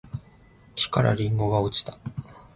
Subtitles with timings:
[0.73, 1.95] 木からりんごが落ちた